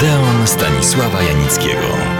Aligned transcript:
Odeon 0.00 0.46
Stanisława 0.46 1.22
Janickiego. 1.22 2.19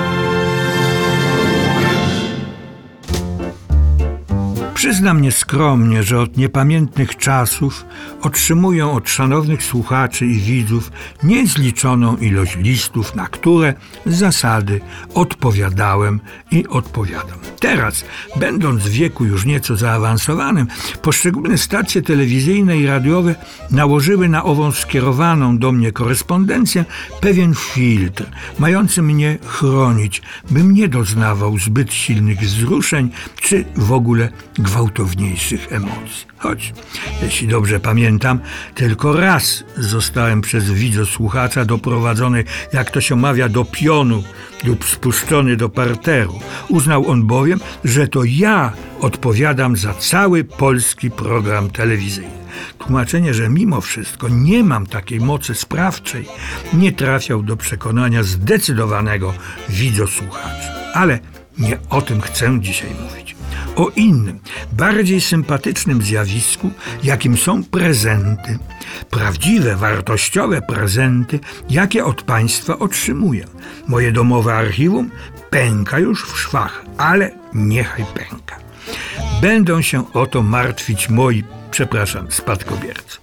Przyznam 4.81 5.23
nieskromnie, 5.23 6.03
że 6.03 6.21
od 6.21 6.37
niepamiętnych 6.37 7.17
czasów 7.17 7.85
otrzymuję 8.23 8.87
od 8.87 9.09
szanownych 9.09 9.63
słuchaczy 9.63 10.27
i 10.27 10.39
widzów 10.39 10.93
niezliczoną 11.23 12.17
ilość 12.17 12.57
listów, 12.57 13.15
na 13.15 13.27
które 13.27 13.75
z 14.07 14.15
zasady 14.15 14.81
odpowiadałem 15.15 16.21
i 16.51 16.67
odpowiadam. 16.67 17.39
Teraz, 17.61 18.05
będąc 18.37 18.83
w 18.83 18.89
wieku 18.89 19.25
już 19.25 19.45
nieco 19.45 19.77
zaawansowanym, 19.77 20.67
poszczególne 21.03 21.59
stacje 21.59 22.03
telewizyjne 22.03 22.79
i 22.79 22.87
radiowe 22.87 23.35
nałożyły 23.71 24.29
na 24.29 24.45
ową 24.45 24.73
skierowaną 24.73 25.59
do 25.59 25.73
mnie 25.73 25.93
korespondencję 25.93 26.85
pewien 27.21 27.55
filtr, 27.55 28.25
mający 28.59 29.03
mnie 29.03 29.39
chronić, 29.47 30.23
bym 30.51 30.75
nie 30.75 30.89
doznawał 30.89 31.59
zbyt 31.59 31.93
silnych 31.93 32.41
wzruszeń 32.41 33.11
czy 33.41 33.65
w 33.77 33.93
ogóle 33.93 34.29
gwałtowniejszych 34.71 35.73
emocji. 35.73 36.27
Choć, 36.39 36.73
jeśli 37.23 37.49
dobrze 37.49 37.81
pamiętam, 37.81 38.41
tylko 38.75 39.13
raz 39.13 39.65
zostałem 39.77 40.41
przez 40.41 40.71
widzosłuchacza 40.71 41.65
doprowadzony, 41.65 42.45
jak 42.73 42.91
to 42.91 43.01
się 43.01 43.17
mawia, 43.17 43.49
do 43.49 43.65
pionu 43.65 44.23
lub 44.65 44.85
spuszczony 44.85 45.57
do 45.57 45.69
parteru. 45.69 46.41
Uznał 46.69 47.09
on 47.09 47.27
bowiem, 47.27 47.61
że 47.85 48.09
to 48.09 48.25
ja 48.25 48.73
odpowiadam 49.01 49.77
za 49.77 49.95
cały 49.95 50.45
polski 50.45 51.11
program 51.11 51.71
telewizyjny. 51.71 52.41
Tłumaczenie, 52.79 53.35
że 53.35 53.49
mimo 53.49 53.81
wszystko 53.81 54.29
nie 54.29 54.65
mam 54.65 54.87
takiej 54.87 55.21
mocy 55.21 55.55
sprawczej, 55.55 56.27
nie 56.73 56.93
trafiał 56.93 57.43
do 57.43 57.57
przekonania 57.57 58.23
zdecydowanego 58.23 59.35
widzosłuchacza. 59.69 60.75
Ale 60.95 61.19
nie 61.59 61.79
o 61.91 62.03
tym 62.03 62.21
chcę 62.21 62.59
dzisiaj 62.61 62.91
mówić 63.03 63.40
o 63.81 63.91
innym, 63.97 64.39
bardziej 64.73 65.21
sympatycznym 65.21 66.03
zjawisku, 66.03 66.71
jakim 67.03 67.37
są 67.37 67.65
prezenty. 67.65 68.59
Prawdziwe, 69.11 69.77
wartościowe 69.77 70.63
prezenty, 70.63 71.41
jakie 71.71 72.05
od 72.05 72.23
państwa 72.23 72.79
otrzymuję. 72.79 73.47
Moje 73.89 74.13
domowe 74.13 74.55
archiwum 74.55 75.11
pęka 75.51 75.99
już 75.99 76.25
w 76.27 76.39
szwach, 76.39 76.85
ale 76.99 77.31
niechaj 77.55 78.05
pęka. 78.15 78.57
Będą 79.43 79.83
się 79.83 80.13
o 80.13 80.27
to 80.27 80.43
martwić 80.43 81.09
moi 81.09 81.45
przepraszam, 81.71 82.33
spadkobiercy. 82.33 83.19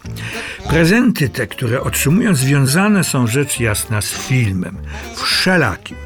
Prezenty 0.70 1.30
te, 1.30 1.48
które 1.48 1.82
otrzymują, 1.82 2.36
związane 2.36 3.04
są 3.04 3.28
rzecz 3.28 3.60
jasna 3.60 4.02
z 4.02 4.12
filmem. 4.12 4.78
Wszelakim. 5.16 5.98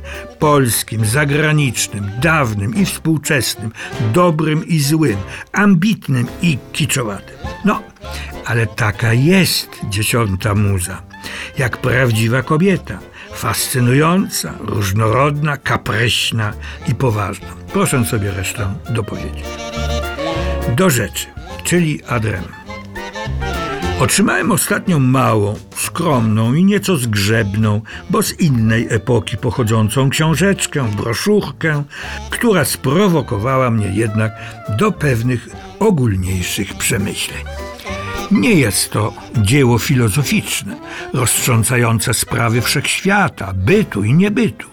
Polskim, 0.42 1.06
zagranicznym, 1.06 2.12
dawnym 2.22 2.76
i 2.76 2.86
współczesnym, 2.86 3.72
dobrym 4.14 4.68
i 4.68 4.80
złym, 4.80 5.18
ambitnym 5.52 6.28
i 6.42 6.58
kiczowatym. 6.74 7.36
No, 7.66 7.84
ale 8.46 8.68
taka 8.68 9.14
jest 9.14 9.70
dziesiąta 9.90 10.56
muza. 10.56 11.02
Jak 11.58 11.78
prawdziwa 11.78 12.44
kobieta. 12.44 13.00
Fascynująca, 13.34 14.54
różnorodna, 14.60 15.58
kapryśna 15.58 16.54
i 16.88 16.96
poważna. 16.96 17.48
Proszę 17.74 18.06
sobie 18.06 18.32
resztę 18.32 18.74
dopowiedzieć. 18.90 19.46
Do 20.76 20.90
rzeczy 20.90 21.28
czyli 21.64 22.04
Adrem. 22.08 22.44
Otrzymałem 24.00 24.52
ostatnio 24.52 25.00
małą, 25.00 25.56
skromną 25.92 26.54
i 26.54 26.64
nieco 26.64 26.98
zgrzebną, 26.98 27.82
bo 28.10 28.24
z 28.24 28.40
innej 28.40 28.88
epoki 28.90 29.38
pochodzącą 29.38 30.10
książeczkę, 30.10 30.88
broszurkę, 30.98 31.84
która 32.30 32.66
sprowokowała 32.66 33.72
mnie 33.72 33.88
jednak 33.88 34.32
do 34.78 34.92
pewnych 34.92 35.50
ogólniejszych 35.80 36.74
przemyśleń. 36.74 37.44
Nie 38.32 38.54
jest 38.54 38.92
to 38.92 39.14
dzieło 39.38 39.80
filozoficzne, 39.80 40.76
roztrząsające 41.14 42.14
sprawy 42.14 42.62
wszechświata, 42.62 43.54
bytu 43.56 44.04
i 44.04 44.14
niebytu. 44.14 44.68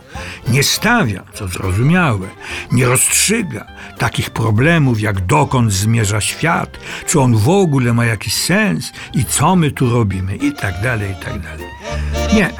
Nie 0.48 0.62
stawia, 0.62 1.24
co 1.34 1.48
zrozumiałe, 1.48 2.28
nie 2.72 2.86
rozstrzyga 2.86 3.66
takich 3.98 4.30
problemów, 4.30 5.00
jak 5.00 5.26
dokąd 5.26 5.72
zmierza 5.72 6.20
świat, 6.20 6.78
czy 7.06 7.20
on 7.20 7.36
w 7.36 7.48
ogóle 7.48 7.92
ma 7.92 8.06
jakiś 8.06 8.34
sens 8.34 8.92
i 9.14 9.24
co 9.24 9.56
my 9.56 9.70
tu 9.70 9.90
robimy, 9.90 10.36
i 10.36 10.52
tak 10.52 10.82
dalej, 10.82 11.12
i 11.12 11.16
tak 11.24 11.40
dalej. 11.40 11.66
Nie. 12.34 12.50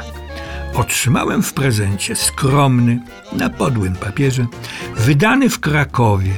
Otrzymałem 0.75 1.43
w 1.43 1.53
prezencie 1.53 2.17
skromny, 2.17 3.01
na 3.33 3.51
podłym 3.51 3.97
papierze, 3.97 4.47
wydany 4.97 5.51
w 5.51 5.61
Krakowie 5.61 6.33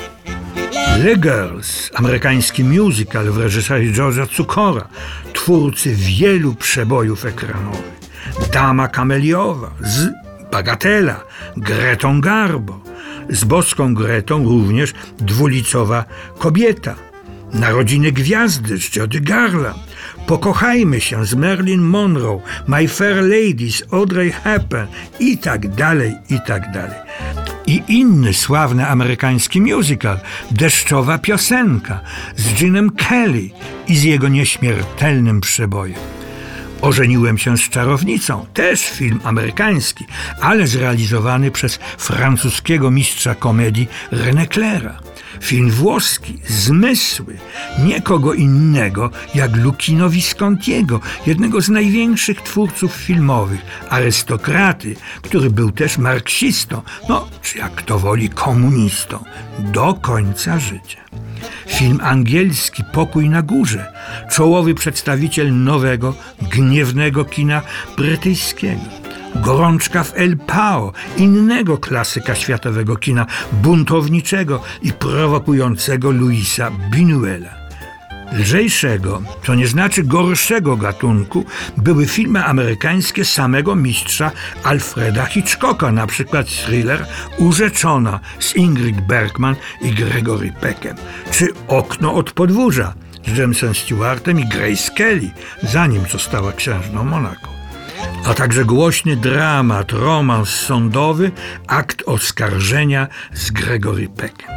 The 1.04 1.16
Girls, 1.18 1.92
amerykański 1.94 2.64
musical 2.64 3.26
w 3.26 3.38
reżyserii 3.38 3.94
George'a 3.94 4.28
Cukora, 4.28 4.88
twórcy 5.34 5.96
wielu 5.96 6.56
przebojów 6.56 7.26
ekranowych. 7.26 7.96
Dama 8.54 8.88
Kameliowa 8.88 9.72
z 9.82 10.10
Bagatela, 10.52 11.24
Gretą 11.58 12.22
Garbo, 12.22 12.80
z 13.30 13.44
boską 13.44 13.94
Gretą 13.94 14.44
również 14.44 14.94
dwulicowa 15.18 16.06
kobieta. 16.38 16.96
Narodziny 17.60 18.12
Gwiazdy 18.12 18.78
z 18.78 18.96
Jody 18.96 19.22
Garland, 19.22 19.78
Pokochajmy 20.28 21.02
się 21.02 21.26
z 21.26 21.34
Marilyn 21.36 21.82
Monroe, 21.82 22.42
My 22.68 22.88
Fair 22.88 23.16
Ladies, 23.16 23.84
Audrey 23.92 24.32
Hepburn 24.32 24.88
i 25.20 25.38
tak 25.38 25.68
dalej, 25.68 26.14
i 26.30 26.40
tak 26.48 26.72
dalej. 26.72 27.00
I 27.68 27.84
inny 27.88 28.34
sławny 28.34 28.88
amerykański 28.88 29.62
musical, 29.62 30.20
Deszczowa 30.52 31.18
piosenka 31.18 32.00
z 32.36 32.54
Ginem 32.54 32.90
Kelly 32.90 33.50
i 33.88 33.98
z 33.98 34.04
jego 34.04 34.28
nieśmiertelnym 34.28 35.42
przebojem. 35.42 36.00
Ożeniłem 36.82 37.38
się 37.38 37.58
z 37.58 37.70
czarownicą, 37.70 38.46
też 38.54 38.90
film 38.90 39.20
amerykański, 39.24 40.06
ale 40.42 40.68
zrealizowany 40.68 41.52
przez 41.52 41.80
francuskiego 41.98 42.92
mistrza 42.92 43.36
komedii 43.36 43.88
René 44.12 44.48
Claira. 44.48 45.00
Film 45.42 45.72
włoski, 45.72 46.38
Zmysły, 46.48 47.38
nie 47.86 48.02
kogo 48.02 48.34
innego 48.34 49.10
jak 49.36 49.56
Lucchino 49.56 50.10
Viscontiego, 50.10 51.00
jednego 51.28 51.62
z 51.62 51.70
największych 51.70 52.42
twórców 52.42 52.94
filmowych, 52.94 53.62
arystokraty, 53.90 54.96
który 55.22 55.50
był 55.50 55.72
też 55.72 55.98
marksistą, 55.98 56.82
no 57.10 57.28
czy 57.42 57.58
jak 57.58 57.82
to 57.82 58.00
woli 58.00 58.30
komunistą, 58.30 59.24
do 59.60 59.94
końca 59.94 60.60
życia. 60.60 61.06
Film 61.68 62.00
angielski 62.04 62.84
Pokój 62.94 63.30
na 63.30 63.42
górze, 63.42 63.94
czołowy 64.32 64.74
przedstawiciel 64.74 65.64
nowego, 65.64 66.14
gniewnego 66.42 67.26
kina 67.26 67.62
brytyjskiego. 67.98 69.05
Gorączka 69.36 70.04
w 70.04 70.18
El 70.18 70.38
Pao, 70.38 70.94
innego 71.18 71.78
klasyka 71.78 72.36
światowego 72.36 72.96
kina, 72.96 73.26
buntowniczego 73.52 74.64
i 74.82 74.94
prowokującego 74.94 76.12
Luisa 76.12 76.72
Binuela. 76.90 77.66
Lżejszego, 78.34 79.22
to 79.44 79.56
nie 79.56 79.68
znaczy 79.68 80.04
gorszego 80.04 80.78
gatunku, 80.78 81.46
były 81.78 82.08
filmy 82.08 82.46
amerykańskie 82.46 83.26
samego 83.26 83.76
mistrza 83.76 84.32
Alfreda 84.64 85.26
Hitchcocka, 85.26 85.92
na 85.92 86.08
przykład 86.08 86.48
thriller 86.48 87.06
Urzeczona 87.38 88.20
z 88.40 88.56
Ingrid 88.56 89.02
Bergman 89.02 89.56
i 89.82 89.92
Gregory 89.92 90.54
Peckem, 90.62 90.96
czy 91.32 91.48
Okno 91.68 92.14
od 92.14 92.32
podwórza 92.32 92.94
z 93.28 93.38
Jamesem 93.38 93.76
Stewartem 93.76 94.40
i 94.40 94.46
Grace 94.46 94.92
Kelly, 94.98 95.32
zanim 95.64 96.02
została 96.12 96.52
księżną 96.52 97.04
Monako 97.04 97.55
a 98.26 98.34
także 98.34 98.66
głośny 98.66 99.16
dramat, 99.16 99.92
romans 99.92 100.50
sądowy, 100.50 101.32
akt 101.68 102.04
oskarżenia 102.06 103.08
z 103.34 103.52
Gregory 103.52 104.10
Peckem. 104.10 104.50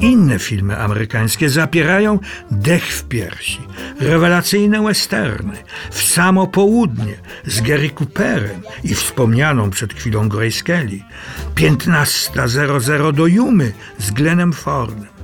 Inne 0.00 0.38
filmy 0.38 0.78
amerykańskie 0.78 1.50
zapierają 1.50 2.18
dech 2.50 2.84
w 2.84 3.04
piersi, 3.04 3.60
rewelacyjne 4.00 4.82
westerny, 4.82 5.56
w 5.90 6.02
samo 6.02 6.46
południe 6.46 7.14
z 7.46 7.60
Gary 7.60 7.90
Cooperem 7.90 8.62
i 8.84 8.94
wspomnianą 8.94 9.70
przed 9.70 9.94
chwilą 9.94 10.28
Grace 10.28 10.62
Kelly, 10.62 11.00
15.00 11.54 13.12
do 13.12 13.26
Jumy 13.26 13.72
z 13.98 14.10
Glennem 14.10 14.52
Fordem. 14.52 15.17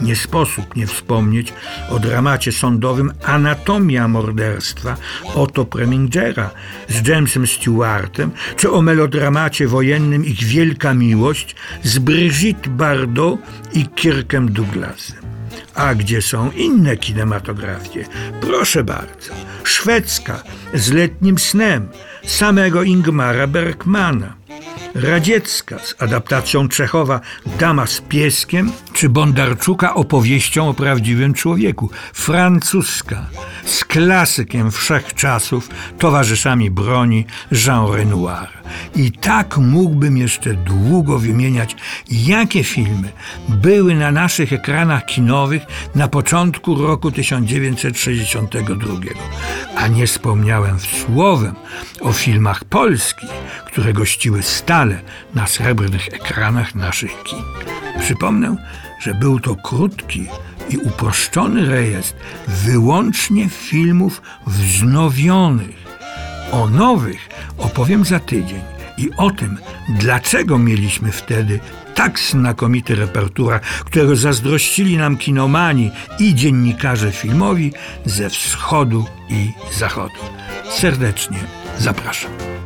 Nie 0.00 0.16
sposób 0.16 0.76
nie 0.76 0.86
wspomnieć 0.86 1.52
o 1.88 1.98
dramacie 1.98 2.52
sądowym 2.52 3.12
Anatomia 3.24 4.08
morderstwa 4.08 4.96
Otto 5.34 5.64
Premingera 5.64 6.50
z 6.88 7.08
Jamesem 7.08 7.46
Stewartem, 7.46 8.30
czy 8.56 8.72
o 8.72 8.82
melodramacie 8.82 9.66
wojennym 9.66 10.24
Ich 10.24 10.44
wielka 10.44 10.94
miłość 10.94 11.56
z 11.82 11.98
Brigitte 11.98 12.70
Bardot 12.70 13.38
i 13.72 13.88
Kirkiem 13.88 14.52
Douglasem. 14.52 15.16
A 15.74 15.94
gdzie 15.94 16.22
są 16.22 16.50
inne 16.50 16.96
kinematografie? 16.96 18.04
Proszę 18.40 18.84
bardzo. 18.84 19.32
Szwedzka 19.64 20.42
z 20.74 20.92
letnim 20.92 21.38
snem 21.38 21.88
samego 22.24 22.82
Ingmara 22.82 23.46
Bergmana 23.46 24.34
radziecka 24.94 25.78
z 25.78 25.94
adaptacją 25.98 26.68
Czechowa 26.68 27.20
Dama 27.58 27.86
z 27.86 28.00
pieskiem, 28.00 28.72
czy 28.92 29.08
Bondarczuka 29.08 29.94
opowieścią 29.94 30.68
o 30.68 30.74
prawdziwym 30.74 31.34
człowieku, 31.34 31.90
francuska 32.12 33.26
z 33.64 33.84
klasykiem 33.84 34.70
wszechczasów, 34.70 35.68
towarzyszami 35.98 36.70
broni 36.70 37.26
Jean 37.66 37.92
Renoir. 37.92 38.60
I 38.96 39.12
tak 39.12 39.58
mógłbym 39.58 40.16
jeszcze 40.16 40.54
długo 40.54 41.18
wymieniać, 41.18 41.76
jakie 42.10 42.64
filmy 42.64 43.12
były 43.48 43.94
na 43.94 44.12
naszych 44.12 44.52
ekranach 44.52 45.06
kinowych 45.06 45.62
na 45.94 46.08
początku 46.08 46.74
roku 46.74 47.12
1962. 47.12 48.94
A 49.76 49.86
nie 49.86 50.06
wspomniałem 50.06 50.78
słowem 50.80 51.54
o 52.00 52.12
filmach 52.12 52.64
polskich, 52.64 53.30
które 53.66 53.92
gościły 53.92 54.42
stale 54.80 55.00
na 55.34 55.46
srebrnych 55.46 56.08
ekranach 56.08 56.74
naszych 56.74 57.22
kin. 57.22 57.42
Przypomnę, 58.00 58.56
że 59.00 59.14
był 59.14 59.40
to 59.40 59.56
krótki 59.56 60.26
i 60.70 60.76
uproszczony 60.76 61.66
rejestr 61.66 62.16
wyłącznie 62.48 63.48
filmów 63.48 64.22
wznowionych. 64.46 65.76
O 66.52 66.68
nowych 66.68 67.28
opowiem 67.58 68.04
za 68.04 68.20
tydzień 68.20 68.60
i 68.98 69.10
o 69.16 69.30
tym, 69.30 69.58
dlaczego 69.88 70.58
mieliśmy 70.58 71.12
wtedy 71.12 71.60
tak 71.94 72.20
znakomity 72.20 72.94
repertuar, 72.94 73.60
którego 73.60 74.16
zazdrościli 74.16 74.96
nam 74.96 75.16
kinomani 75.16 75.90
i 76.18 76.34
dziennikarze 76.34 77.12
filmowi 77.12 77.72
ze 78.04 78.30
wschodu 78.30 79.04
i 79.28 79.50
zachodu. 79.78 80.20
Serdecznie 80.70 81.38
zapraszam. 81.78 82.59